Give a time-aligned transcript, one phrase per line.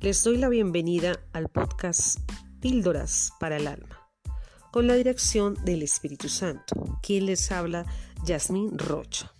[0.00, 2.18] Les doy la bienvenida al podcast
[2.58, 4.08] Píldoras para el Alma,
[4.72, 6.98] con la dirección del Espíritu Santo.
[7.02, 7.84] Quien les habla,
[8.24, 9.30] Yasmín Rocha.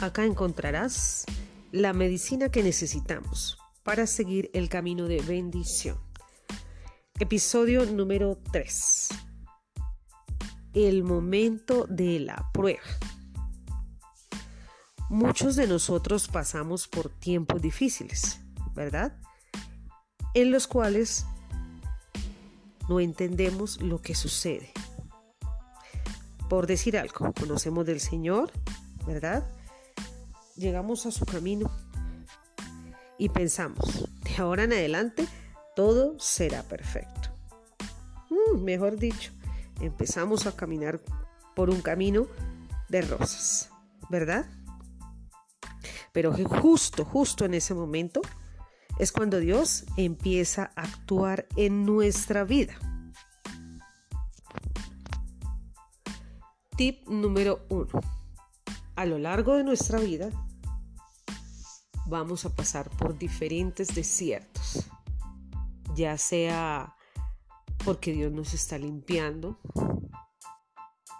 [0.00, 1.26] Acá encontrarás
[1.70, 5.98] la medicina que necesitamos para seguir el camino de bendición.
[7.20, 9.08] Episodio número 3.
[10.72, 12.80] El momento de la prueba.
[15.14, 18.40] Muchos de nosotros pasamos por tiempos difíciles,
[18.74, 19.16] ¿verdad?
[20.34, 21.24] En los cuales
[22.88, 24.72] no entendemos lo que sucede.
[26.48, 28.50] Por decir algo, conocemos del Señor,
[29.06, 29.48] ¿verdad?
[30.56, 31.70] Llegamos a su camino
[33.16, 35.28] y pensamos, de ahora en adelante
[35.76, 37.28] todo será perfecto.
[38.30, 39.30] Mm, mejor dicho,
[39.80, 41.00] empezamos a caminar
[41.54, 42.26] por un camino
[42.88, 43.70] de rosas,
[44.10, 44.44] ¿verdad?
[46.14, 48.22] Pero justo, justo en ese momento
[49.00, 52.74] es cuando Dios empieza a actuar en nuestra vida.
[56.76, 58.00] Tip número uno.
[58.94, 60.30] A lo largo de nuestra vida
[62.06, 64.88] vamos a pasar por diferentes desiertos,
[65.96, 66.94] ya sea
[67.84, 69.58] porque Dios nos está limpiando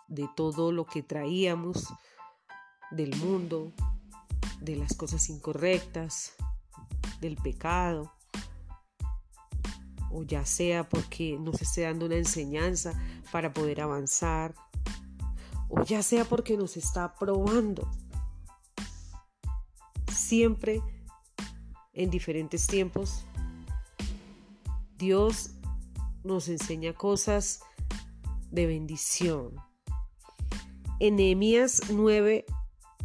[0.07, 1.93] de todo lo que traíamos
[2.93, 3.73] del mundo,
[4.65, 6.33] de las cosas incorrectas,
[7.21, 8.13] del pecado,
[10.11, 12.93] o ya sea porque nos esté dando una enseñanza
[13.31, 14.55] para poder avanzar,
[15.69, 17.91] o ya sea porque nos está probando.
[20.13, 20.81] Siempre,
[21.93, 23.25] en diferentes tiempos,
[24.97, 25.51] Dios
[26.23, 27.61] nos enseña cosas
[28.51, 29.57] de bendición.
[31.01, 32.47] En Nehemías 9,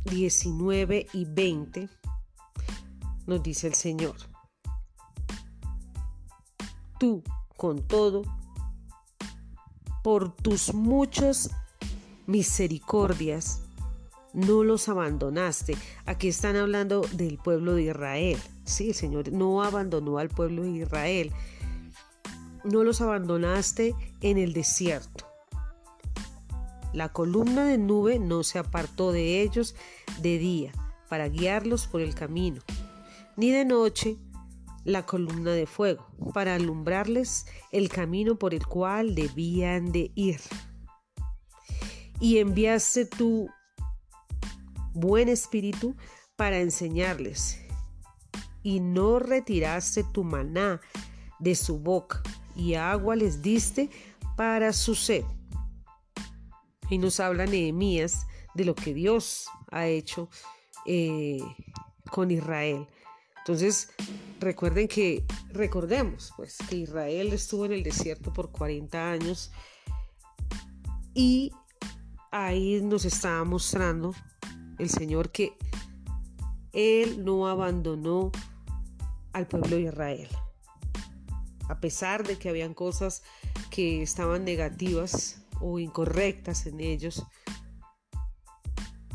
[0.06, 1.90] 19 y 20
[3.28, 4.16] nos dice el Señor,
[7.00, 7.24] tú
[7.58, 8.24] con todo,
[10.04, 11.52] por tus muchas
[12.26, 13.62] misericordias,
[14.34, 15.76] no los abandonaste.
[16.06, 18.38] Aquí están hablando del pueblo de Israel.
[18.64, 21.32] Sí, el Señor no abandonó al pueblo de Israel.
[22.64, 25.29] No los abandonaste en el desierto.
[26.94, 29.76] La columna de nube no se apartó de ellos
[30.22, 30.72] de día
[31.08, 32.62] para guiarlos por el camino,
[33.38, 34.18] ni de noche
[34.86, 40.40] la columna de fuego para alumbrarles el camino por el cual debían de ir.
[42.20, 43.50] Y enviaste tu
[44.94, 45.96] buen espíritu
[46.36, 47.60] para enseñarles,
[48.64, 50.82] y no retiraste tu maná
[51.38, 52.24] de su boca,
[52.56, 53.90] y agua les diste
[54.36, 55.24] para su sed
[56.90, 60.30] y nos habla Nehemías de lo que Dios ha hecho
[60.86, 61.40] eh,
[62.10, 62.88] con Israel.
[63.40, 63.90] Entonces,
[64.40, 69.52] recuerden que, recordemos, pues, que Israel estuvo en el desierto por 40 años
[71.14, 71.52] y
[72.32, 74.14] ahí nos estaba mostrando
[74.78, 75.54] el Señor que
[76.74, 78.32] Él no abandonó
[79.34, 80.30] al pueblo de Israel.
[81.68, 83.24] A pesar de que habían cosas
[83.70, 87.26] que estaban negativas o incorrectas en ellos,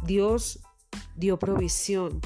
[0.05, 0.61] Dios
[1.17, 2.21] dio provisión.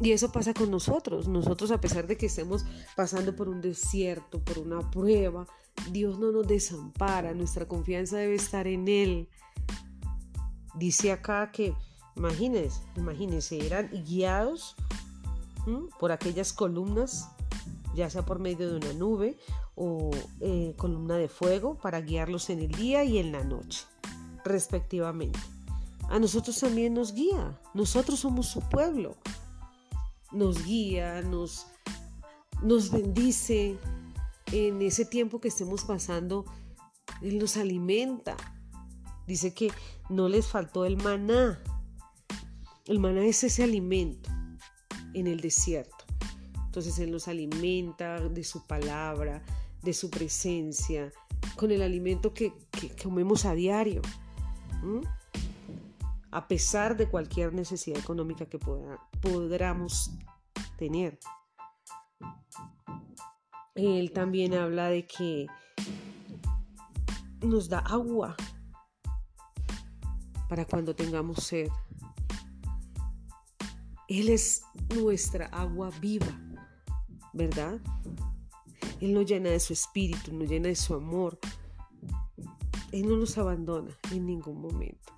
[0.00, 1.26] Y eso pasa con nosotros.
[1.26, 5.46] Nosotros, a pesar de que estemos pasando por un desierto, por una prueba,
[5.90, 7.32] Dios no nos desampara.
[7.32, 9.28] Nuestra confianza debe estar en Él.
[10.74, 11.74] Dice acá que,
[12.16, 14.76] imagínense, imagínense, eran guiados
[15.98, 17.30] por aquellas columnas,
[17.96, 19.38] ya sea por medio de una nube
[19.74, 23.84] o eh, columna de fuego para guiarlos en el día y en la noche,
[24.44, 25.40] respectivamente.
[26.08, 29.16] A nosotros también nos guía, nosotros somos su pueblo.
[30.30, 31.66] Nos guía, nos,
[32.62, 33.78] nos bendice
[34.52, 36.44] en ese tiempo que estemos pasando,
[37.22, 38.36] Él nos alimenta.
[39.26, 39.72] Dice que
[40.08, 41.62] no les faltó el maná.
[42.84, 44.30] El maná es ese alimento
[45.14, 45.95] en el desierto.
[46.76, 49.42] Entonces Él nos alimenta de su palabra,
[49.82, 51.10] de su presencia,
[51.56, 52.52] con el alimento que,
[53.02, 54.02] comemos a diario,
[56.30, 60.10] a pesar de cualquier necesidad económica que podamos
[60.76, 61.18] tener.
[63.74, 65.46] Él también habla de que
[67.40, 68.36] nos da agua
[70.46, 71.68] para cuando tengamos sed.
[74.08, 74.62] Él es
[74.94, 76.38] nuestra agua viva,
[77.36, 77.78] ¿verdad?
[79.00, 81.38] Él nos llena de su espíritu, nos llena de su amor.
[82.92, 85.12] Él no nos abandona en ningún momento,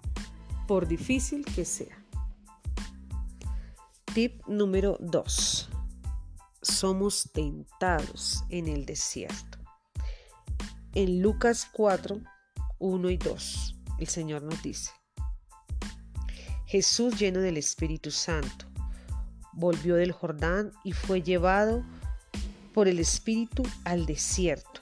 [0.67, 2.05] por difícil que sea.
[4.15, 5.71] Tip número 2.
[6.61, 9.59] Somos tentados en el desierto.
[10.95, 12.21] En Lucas 4,
[12.81, 14.91] 1 y 2, el Señor nos dice,
[16.67, 18.67] Jesús lleno del Espíritu Santo,
[19.53, 21.85] volvió del Jordán y fue llevado
[22.73, 24.81] por el Espíritu al desierto.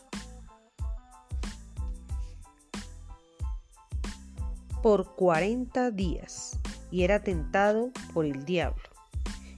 [4.83, 6.59] Por cuarenta días
[6.91, 8.85] y era tentado por el diablo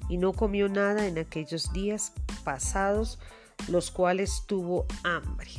[0.08, 2.12] y no comió nada en aquellos días
[2.44, 3.18] pasados,
[3.68, 5.50] los cuales tuvo hambre.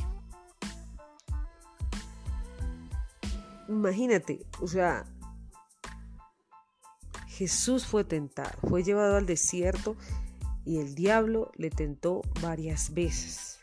[3.68, 5.04] Imagínate, o sea,
[7.28, 9.96] Jesús fue tentado, fue llevado al desierto
[10.70, 13.58] y el diablo le tentó varias veces.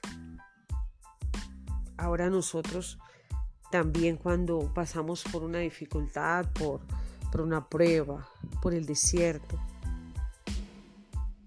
[1.95, 2.99] Ahora nosotros
[3.71, 6.81] también cuando pasamos por una dificultad, por,
[7.31, 8.27] por una prueba,
[8.61, 9.57] por el desierto,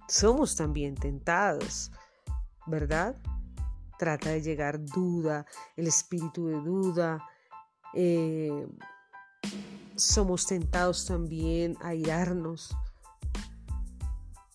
[0.09, 1.93] somos también tentados,
[2.67, 3.21] ¿verdad?
[3.99, 5.45] Trata de llegar duda,
[5.77, 7.23] el espíritu de duda.
[7.93, 8.67] Eh,
[9.95, 12.75] somos tentados también a irarnos,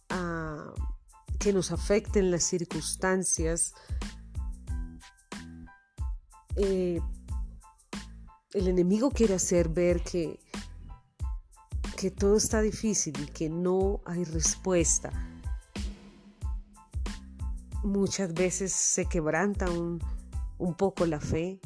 [0.10, 0.45] a
[1.46, 3.76] que nos afecten las circunstancias.
[6.56, 7.00] Eh,
[8.54, 10.40] el enemigo quiere hacer ver que,
[11.96, 15.12] que todo está difícil y que no hay respuesta
[17.84, 20.00] muchas veces se quebranta un,
[20.76, 21.60] poco la fe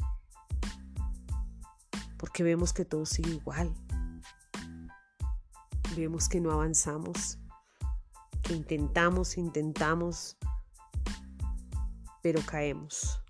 [2.18, 3.72] porque vemos que todo sigue igual.
[5.96, 7.39] Vemos que no avanzamos,
[8.50, 10.36] intentamos, intentamos,
[12.22, 13.20] pero caemos.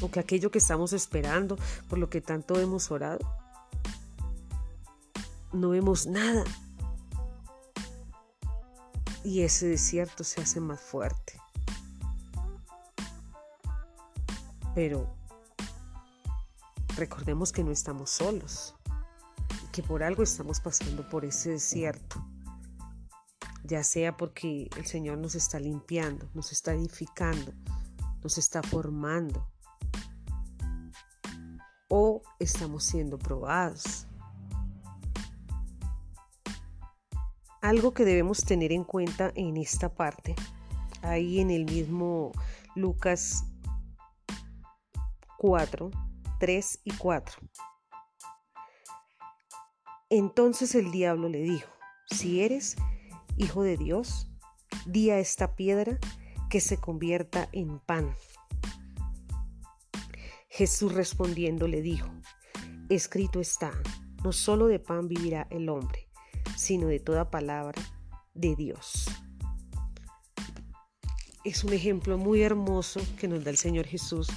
[0.00, 1.56] O que aquello que estamos esperando,
[1.88, 3.26] por lo que tanto hemos orado,
[5.52, 6.44] no vemos nada
[9.24, 11.40] y ese desierto se hace más fuerte.
[14.74, 15.16] Pero
[16.96, 18.74] recordemos que no estamos solos
[19.76, 22.24] que por algo estamos pasando por ese desierto.
[23.66, 27.52] Ya sea porque el Señor nos está limpiando, nos está edificando,
[28.22, 29.44] nos está formando
[31.88, 34.06] o estamos siendo probados.
[37.60, 40.36] Algo que debemos tener en cuenta en esta parte,
[41.02, 42.30] ahí en el mismo
[42.76, 43.46] Lucas
[45.38, 45.90] 4,
[46.38, 47.40] 3 y 4.
[50.08, 51.68] Entonces el diablo le dijo,
[52.08, 52.76] si eres
[53.36, 54.28] hijo de Dios,
[54.86, 55.98] di a esta piedra
[56.48, 58.14] que se convierta en pan.
[60.48, 62.08] Jesús respondiendo le dijo,
[62.88, 63.72] escrito está,
[64.24, 66.08] no solo de pan vivirá el hombre,
[66.56, 67.82] sino de toda palabra
[68.34, 69.06] de Dios.
[71.44, 74.28] Es un ejemplo muy hermoso que nos da el Señor Jesús,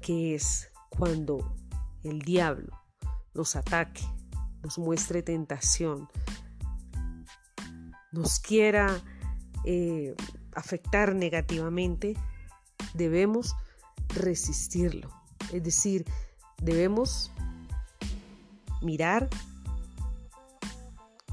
[0.00, 1.56] que es cuando
[2.02, 2.76] el diablo
[3.34, 4.02] nos ataque,
[4.62, 6.08] nos muestre tentación,
[8.12, 9.02] nos quiera
[9.64, 10.14] eh,
[10.54, 12.16] afectar negativamente,
[12.94, 13.54] debemos
[14.08, 15.10] resistirlo.
[15.52, 16.04] Es decir,
[16.60, 17.30] debemos
[18.80, 19.28] mirar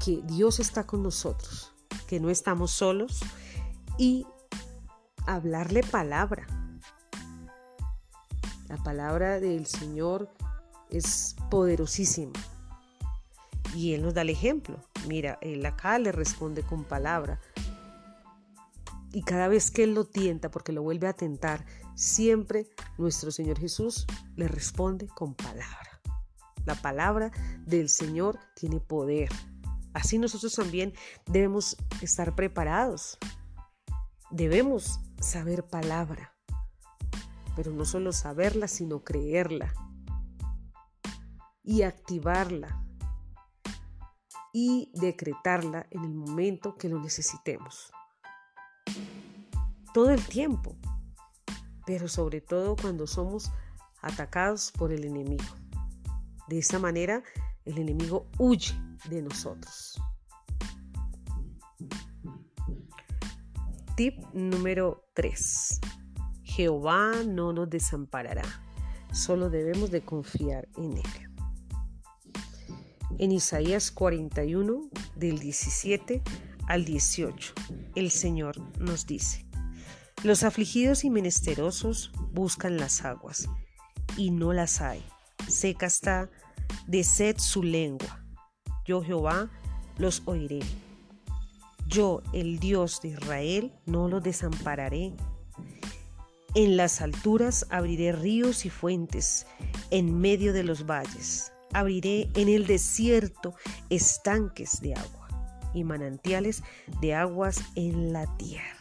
[0.04, 1.72] que Dios está con nosotros,
[2.06, 3.20] que no estamos solos
[3.98, 4.26] y
[5.26, 6.46] hablarle palabra.
[8.68, 10.30] La palabra del Señor
[10.90, 12.32] es poderosísima.
[13.74, 14.78] Y Él nos da el ejemplo.
[15.06, 17.40] Mira, Él acá le responde con palabra.
[19.12, 21.64] Y cada vez que Él lo tienta, porque lo vuelve a tentar,
[21.94, 22.66] siempre
[22.98, 26.00] nuestro Señor Jesús le responde con palabra.
[26.64, 27.32] La palabra
[27.66, 29.30] del Señor tiene poder.
[29.92, 30.94] Así nosotros también
[31.26, 33.18] debemos estar preparados.
[34.30, 36.36] Debemos saber palabra,
[37.56, 39.74] pero no solo saberla, sino creerla
[41.64, 42.84] y activarla
[44.52, 47.92] y decretarla en el momento que lo necesitemos.
[49.94, 50.76] Todo el tiempo,
[51.86, 53.50] pero sobre todo cuando somos
[54.02, 55.44] atacados por el enemigo.
[56.48, 57.22] De esa manera
[57.64, 58.74] el enemigo huye
[59.08, 60.00] de nosotros.
[63.96, 65.80] Tip número 3.
[66.42, 68.42] Jehová no nos desamparará,
[69.12, 71.29] solo debemos de confiar en Él.
[73.20, 76.22] En Isaías 41, del 17
[76.66, 77.52] al 18,
[77.94, 79.44] el Señor nos dice,
[80.22, 83.46] los afligidos y menesterosos buscan las aguas,
[84.16, 85.04] y no las hay.
[85.48, 86.30] Seca está
[86.86, 88.24] de sed su lengua.
[88.86, 89.50] Yo Jehová
[89.98, 90.60] los oiré.
[91.88, 95.12] Yo, el Dios de Israel, no los desampararé.
[96.54, 99.46] En las alturas abriré ríos y fuentes,
[99.90, 101.52] en medio de los valles.
[101.72, 103.54] Abriré en el desierto
[103.90, 105.28] estanques de agua
[105.72, 106.62] y manantiales
[107.00, 108.76] de aguas en la tierra.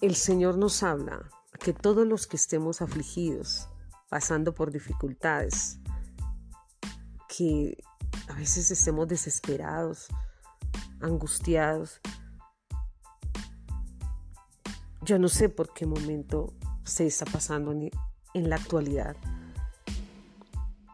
[0.00, 3.68] El Señor nos habla que todos los que estemos afligidos,
[4.08, 5.78] pasando por dificultades,
[7.28, 7.76] que
[8.28, 10.08] a veces estemos desesperados,
[11.00, 12.00] angustiados,
[15.02, 17.72] yo no sé por qué momento se está pasando
[18.34, 19.16] en, la actualidad.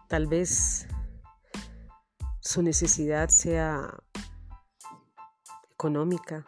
[0.08, 0.86] Tal vez
[2.40, 3.94] su necesidad sea
[5.72, 6.44] económica,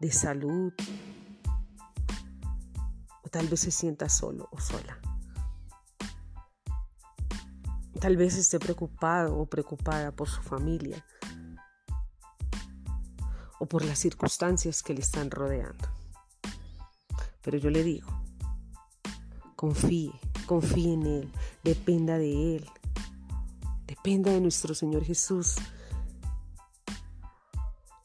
[0.00, 0.72] de salud,
[3.22, 4.98] o tal vez se sienta solo o sola.
[8.00, 11.04] Tal vez esté preocupado o preocupada por su familia
[13.58, 15.86] o por las circunstancias que le están rodeando.
[17.42, 18.19] Pero yo le digo,
[19.60, 20.10] confíe,
[20.46, 22.66] confíe en Él, dependa de Él,
[23.86, 25.56] dependa de nuestro Señor Jesús.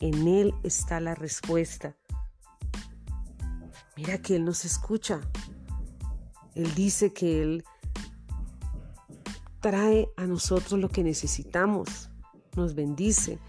[0.01, 1.95] En Él está la respuesta.
[3.95, 5.21] Mira que Él nos escucha.
[6.55, 7.63] Él dice que Él
[9.61, 12.09] trae a nosotros lo que necesitamos,
[12.57, 13.39] nos bendice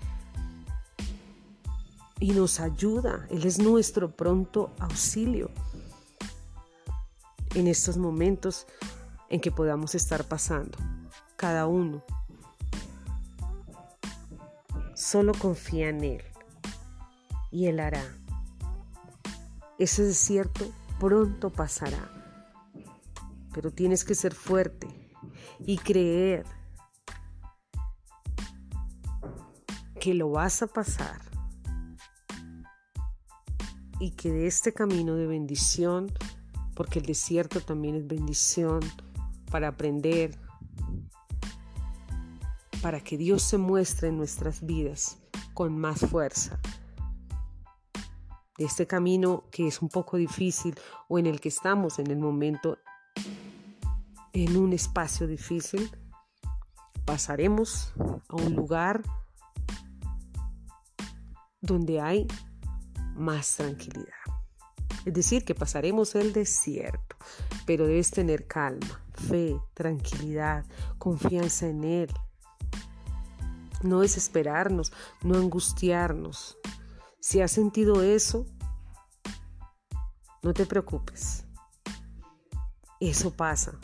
[2.21, 3.27] y nos ayuda.
[3.31, 5.51] Él es nuestro pronto auxilio
[7.57, 8.67] en estos momentos
[9.31, 10.77] en que podamos estar pasando,
[11.37, 12.05] cada uno.
[14.95, 16.23] Solo confía en Él
[17.51, 18.05] y Él hará.
[19.79, 20.71] Ese desierto
[21.01, 22.11] pronto pasará,
[23.55, 24.89] pero tienes que ser fuerte
[25.59, 26.45] y creer
[29.99, 31.23] que lo vas a pasar
[33.99, 36.13] y que de este camino de bendición,
[36.77, 38.81] porque el desierto también es bendición
[39.51, 40.39] para aprender,
[42.83, 45.19] para que Dios se muestre en nuestras vidas
[45.55, 46.61] con más fuerza.
[48.59, 50.79] De este camino que es un poco difícil
[51.09, 52.79] o en el que estamos en el momento,
[54.35, 55.91] en un espacio difícil,
[57.07, 57.95] pasaremos
[58.29, 59.03] a un lugar
[61.63, 62.27] donde hay
[63.15, 64.36] más tranquilidad.
[65.07, 67.15] Es decir, que pasaremos el desierto,
[67.65, 70.67] pero debes tener calma, fe, tranquilidad,
[70.99, 72.13] confianza en Él.
[73.83, 76.59] No desesperarnos, no angustiarnos.
[77.21, 78.47] Si has sentido eso,
[80.43, 81.45] no te preocupes.
[82.99, 83.79] Eso pasa.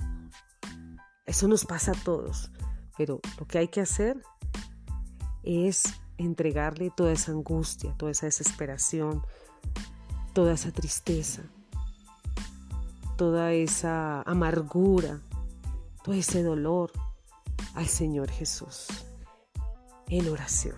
[1.24, 2.50] Eso nos pasa a todos.
[2.98, 4.20] Pero lo que hay que hacer
[5.44, 5.84] es
[6.18, 9.24] entregarle toda esa angustia, toda esa desesperación,
[10.32, 11.42] toda esa tristeza,
[13.16, 15.20] toda esa amargura,
[16.02, 16.90] todo ese dolor
[17.74, 18.86] al Señor Jesús
[20.08, 20.76] en oración.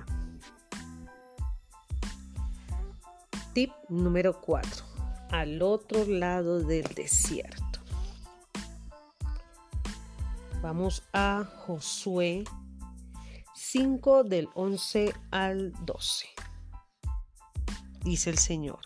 [3.52, 4.84] Tip número 4.
[5.30, 7.80] Al otro lado del desierto.
[10.60, 12.44] Vamos a Josué
[13.54, 16.26] 5 del 11 al 12.
[18.02, 18.80] Dice el Señor,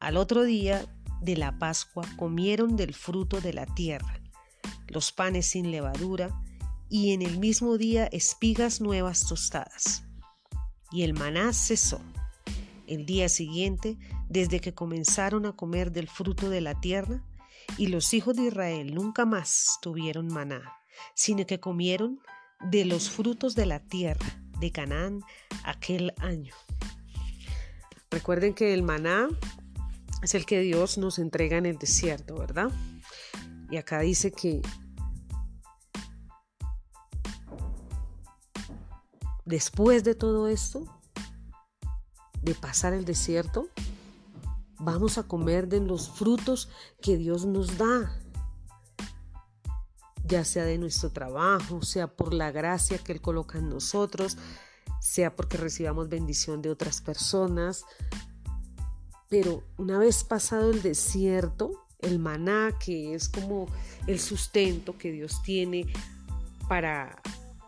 [0.00, 0.84] al otro día
[1.20, 4.20] de la Pascua comieron del fruto de la tierra,
[4.86, 6.40] los panes sin levadura,
[6.88, 10.04] y en el mismo día espigas nuevas tostadas.
[10.90, 12.00] Y el maná cesó.
[12.86, 17.22] El día siguiente, desde que comenzaron a comer del fruto de la tierra,
[17.76, 20.62] y los hijos de Israel nunca más tuvieron maná,
[21.14, 22.20] sino que comieron
[22.70, 24.26] de los frutos de la tierra
[24.58, 25.20] de Canaán
[25.64, 26.54] aquel año.
[28.10, 29.28] Recuerden que el maná
[30.22, 32.70] es el que Dios nos entrega en el desierto, ¿verdad?
[33.70, 34.62] Y acá dice que
[39.44, 40.84] después de todo esto,
[42.42, 43.68] de pasar el desierto,
[44.78, 46.68] vamos a comer de los frutos
[47.00, 48.18] que Dios nos da
[50.28, 54.36] ya sea de nuestro trabajo, sea por la gracia que Él coloca en nosotros,
[55.00, 57.84] sea porque recibamos bendición de otras personas.
[59.28, 63.66] Pero una vez pasado el desierto, el maná, que es como
[64.06, 65.86] el sustento que Dios tiene
[66.68, 67.20] para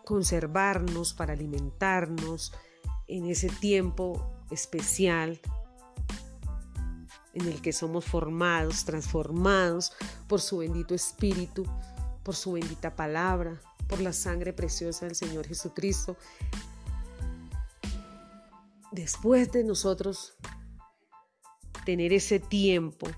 [0.05, 2.52] conservarnos, para alimentarnos
[3.07, 5.40] en ese tiempo especial
[7.35, 9.93] en el que somos formados, transformados
[10.29, 11.64] por su bendito Espíritu,
[12.23, 16.17] por su bendita palabra, por la sangre preciosa del Señor Jesucristo.
[18.93, 20.35] Después de nosotros
[21.90, 23.09] tener ese tiempo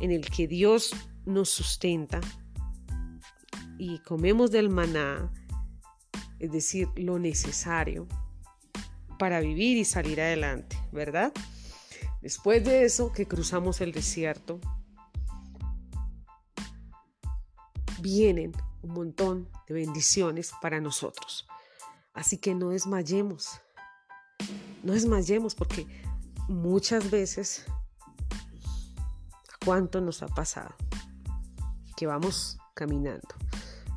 [0.00, 0.94] en el que Dios
[1.24, 2.20] nos sustenta
[3.78, 5.32] y comemos del maná,
[6.38, 8.06] es decir, lo necesario
[9.18, 11.32] para vivir y salir adelante, ¿verdad?
[12.20, 14.60] Después de eso, que cruzamos el desierto,
[18.02, 21.48] vienen un montón de bendiciones para nosotros.
[22.12, 23.58] Así que no desmayemos,
[24.82, 25.86] no desmayemos porque
[26.48, 27.64] muchas veces,
[28.30, 30.74] ¿a cuánto nos ha pasado?
[31.96, 33.34] Que vamos caminando,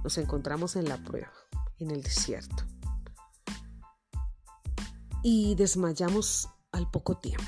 [0.04, 1.32] nos encontramos en la prueba,
[1.80, 2.66] en el desierto
[5.22, 7.44] y desmayamos al poco tiempo.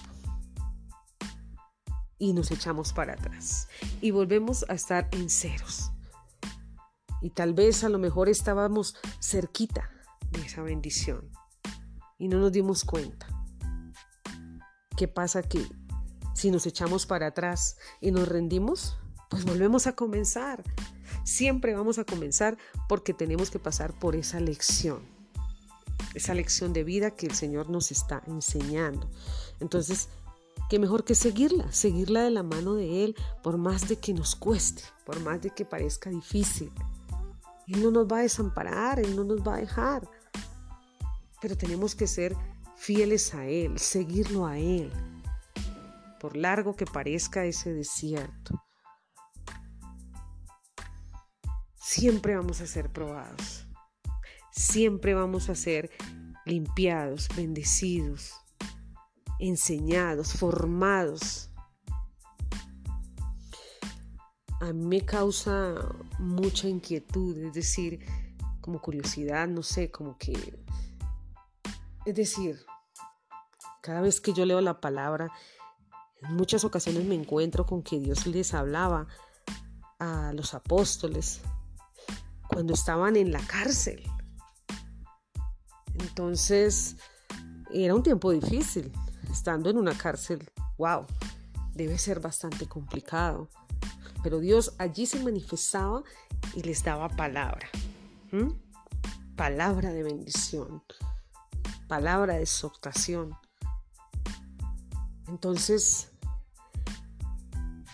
[2.17, 3.67] Y nos echamos para atrás
[3.99, 5.91] y volvemos a estar en ceros.
[7.21, 9.89] Y tal vez a lo mejor estábamos cerquita
[10.31, 11.31] de esa bendición
[12.17, 13.27] y no nos dimos cuenta.
[15.01, 15.67] ¿Qué pasa que
[16.35, 18.99] si nos echamos para atrás y nos rendimos,
[19.31, 20.63] pues volvemos a comenzar?
[21.23, 22.55] Siempre vamos a comenzar
[22.87, 24.99] porque tenemos que pasar por esa lección
[26.13, 29.09] esa lección de vida que el Señor nos está enseñando.
[29.59, 30.07] Entonces,
[30.69, 34.35] qué mejor que seguirla, seguirla de la mano de Él, por más de que nos
[34.35, 36.71] cueste, por más de que parezca difícil.
[37.65, 40.07] Él no nos va a desamparar, Él no nos va a dejar.
[41.41, 42.35] Pero tenemos que ser
[42.81, 44.91] fieles a Él, seguirlo a Él,
[46.19, 48.63] por largo que parezca ese desierto.
[51.75, 53.67] Siempre vamos a ser probados
[54.51, 55.89] siempre vamos a ser
[56.45, 58.33] limpiados, bendecidos,
[59.39, 61.49] enseñados, formados.
[64.59, 65.75] A mí me causa
[66.19, 68.05] mucha inquietud, es decir,
[68.59, 70.59] como curiosidad, no sé, como que...
[72.05, 72.63] Es decir,
[73.81, 75.31] cada vez que yo leo la palabra,
[76.21, 79.07] en muchas ocasiones me encuentro con que Dios les hablaba
[79.99, 81.41] a los apóstoles
[82.47, 84.03] cuando estaban en la cárcel.
[85.95, 86.97] Entonces,
[87.71, 88.91] era un tiempo difícil,
[89.31, 91.05] estando en una cárcel, wow,
[91.73, 93.49] debe ser bastante complicado.
[94.23, 96.03] Pero Dios allí se manifestaba
[96.55, 97.69] y les daba palabra.
[99.35, 100.83] Palabra de bendición,
[101.87, 103.35] palabra de exhortación.
[105.31, 106.09] Entonces,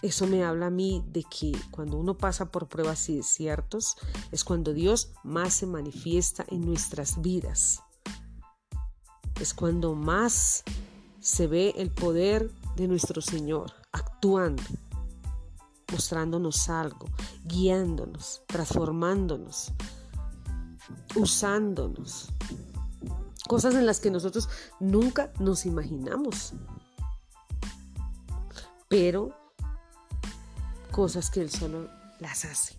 [0.01, 3.95] eso me habla a mí de que cuando uno pasa por pruebas y desiertos
[4.31, 7.81] es cuando Dios más se manifiesta en nuestras vidas
[9.39, 10.63] es cuando más
[11.19, 14.63] se ve el poder de nuestro Señor actuando,
[15.91, 17.07] mostrándonos algo,
[17.43, 19.73] guiándonos, transformándonos,
[21.15, 22.29] usándonos.
[23.47, 26.53] Cosas en las que nosotros nunca nos imaginamos.
[28.87, 29.35] Pero
[30.91, 32.75] cosas que Él solo las hace.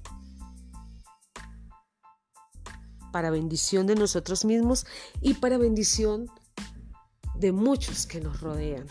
[3.12, 4.86] Para bendición de nosotros mismos
[5.20, 6.30] y para bendición
[7.36, 8.86] de muchos que nos rodean.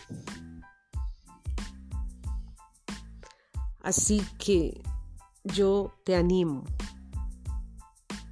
[3.81, 4.81] Así que
[5.43, 6.65] yo te animo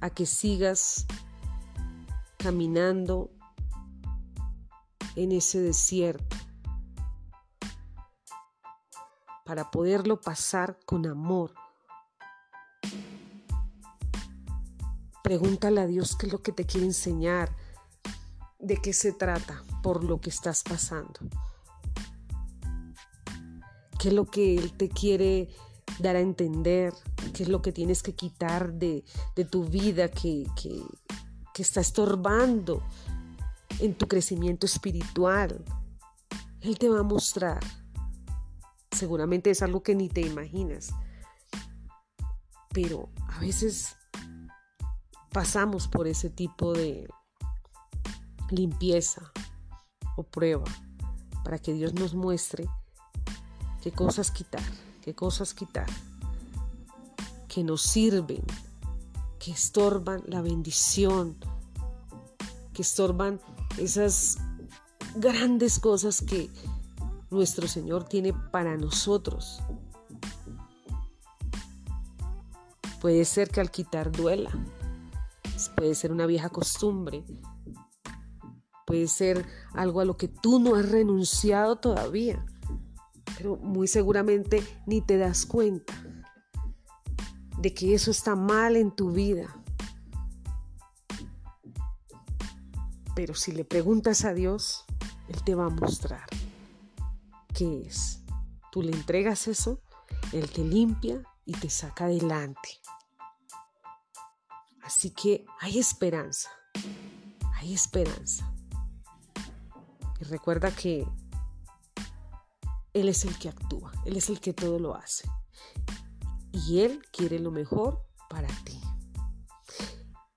[0.00, 1.06] a que sigas
[2.36, 3.30] caminando
[5.14, 6.36] en ese desierto
[9.46, 11.54] para poderlo pasar con amor.
[15.22, 17.54] Pregúntale a Dios qué es lo que te quiere enseñar,
[18.58, 21.20] de qué se trata por lo que estás pasando.
[24.00, 25.48] ¿Qué es lo que Él te quiere
[26.00, 26.92] dar a entender?
[27.32, 29.04] ¿Qué es lo que tienes que quitar de,
[29.48, 30.82] tu vida que, que,
[31.54, 32.82] que está estorbando
[33.78, 35.64] en tu crecimiento espiritual?
[36.60, 37.60] Él te va a mostrar.
[38.96, 40.90] Seguramente es algo que ni te imaginas.
[42.72, 43.96] Pero a veces
[45.32, 47.06] pasamos por ese tipo de,
[48.50, 49.32] limpieza
[50.16, 50.64] o prueba
[51.44, 52.68] para que Dios nos muestre
[53.82, 54.62] qué cosas quitar,
[55.02, 55.86] qué cosas quitar,
[57.48, 58.42] que nos sirven,
[59.38, 61.36] que estorban la bendición,
[62.72, 63.40] que estorban
[63.78, 64.38] esas
[65.16, 66.50] grandes cosas que
[67.30, 69.62] nuestro Señor tiene para nosotros.
[73.00, 74.50] Puede ser que al quitar duela,
[75.76, 77.24] puede ser una vieja costumbre,
[78.86, 82.44] puede ser algo a lo que tú no has renunciado todavía,
[83.36, 85.94] pero muy seguramente ni te das cuenta
[87.58, 89.54] de que eso está mal en tu vida.
[93.14, 94.84] Pero si le preguntas a Dios,
[95.28, 96.26] Él te va a mostrar
[97.64, 98.22] es.
[98.70, 99.80] Tú le entregas eso,
[100.32, 102.80] Él te limpia y te saca adelante.
[104.82, 106.50] Así que hay esperanza,
[107.54, 108.52] hay esperanza.
[110.20, 111.06] Y recuerda que
[112.92, 115.28] Él es el que actúa, Él es el que todo lo hace.
[116.52, 118.80] Y Él quiere lo mejor para ti.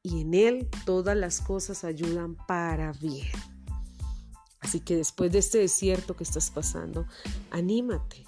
[0.02, 3.28] Y en Él todas las cosas ayudan para bien.
[4.70, 7.08] Así que después de este desierto que estás pasando,
[7.50, 8.24] anímate.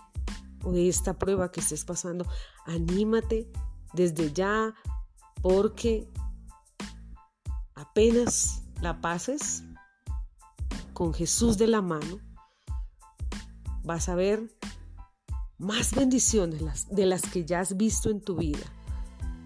[0.64, 2.26] O de esta prueba que estés pasando,
[2.66, 3.48] anímate
[3.94, 4.74] desde ya
[5.44, 6.12] porque
[7.76, 9.62] apenas la pases
[10.96, 12.20] con Jesús de la mano,
[13.84, 14.52] vas a ver
[15.60, 18.66] más bendiciones de las que ya has visto en tu vida.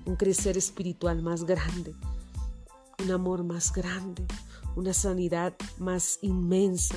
[0.05, 1.93] Un crecer espiritual más grande,
[3.03, 4.25] un amor más grande,
[4.75, 6.95] una sanidad más inmensa,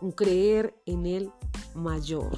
[0.00, 1.32] un creer en Él
[1.74, 2.30] mayor.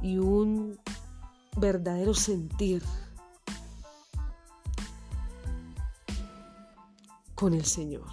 [0.00, 0.78] Y un
[1.56, 2.82] verdadero sentir
[7.34, 8.06] con el Señor.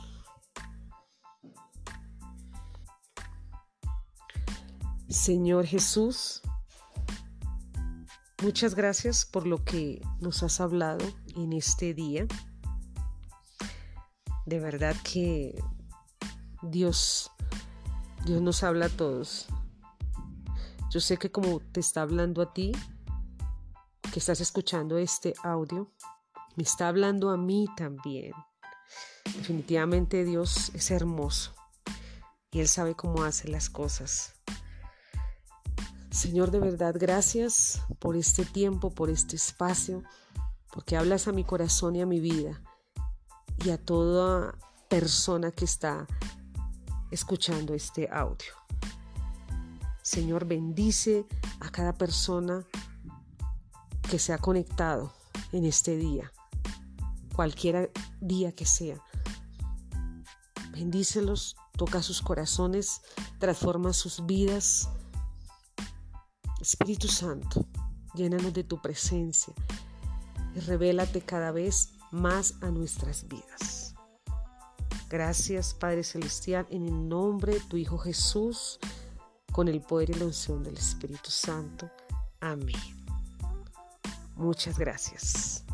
[5.09, 6.41] Señor Jesús,
[8.45, 11.03] muchas gracias por lo que nos has hablado
[11.35, 12.27] en este día.
[14.45, 15.59] De verdad que
[16.61, 17.31] Dios,
[18.23, 19.47] Dios nos habla a todos.
[20.91, 22.71] Yo sé que como te está hablando a ti,
[24.13, 25.91] que estás escuchando este audio,
[26.55, 28.31] me está hablando a mí también.
[29.37, 31.55] Definitivamente Dios es hermoso
[32.51, 34.35] y Él sabe cómo hace las cosas.
[36.15, 40.01] Señor, de verdad, gracias por este tiempo, por este espacio,
[40.71, 42.61] porque hablas a mi corazón y a mi vida
[43.65, 46.07] y a toda persona que está
[47.11, 48.53] escuchando este audio.
[50.03, 51.25] Señor, bendice
[51.59, 52.65] a cada persona
[54.09, 55.11] que se ha conectado
[55.51, 56.31] en este día,
[57.35, 59.03] cualquier día que sea.
[60.71, 63.01] Bendícelos, toca sus corazones,
[63.37, 64.89] transforma sus vidas.
[66.65, 67.67] Espíritu Santo,
[68.15, 69.53] llénanos de tu presencia
[70.55, 73.93] y revélate cada vez más a nuestras vidas.
[75.07, 78.79] Gracias Padre Celestial, en el nombre de tu Hijo Jesús,
[79.51, 81.87] con el poder y la unción del Espíritu Santo.
[82.39, 82.75] Amén.
[84.35, 85.64] Muchas gracias.